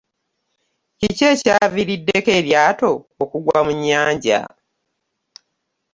[0.99, 4.39] Kiki ekyavirideko eryatto okuggwa mu nyanja?